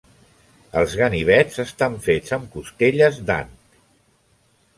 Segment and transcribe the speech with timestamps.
[0.79, 3.53] Els ganivets estan fets amb costelles d'ant.